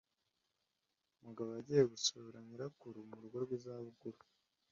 [1.25, 4.17] Mugabo yagiye gusura nyirakuru mu rugo rw’izabukuru.